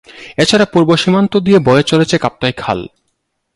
[0.37, 2.79] এছাড়া পূর্ব সীমান্ত দিয়ে বয়ে চলেছে কাপ্তাই খাল।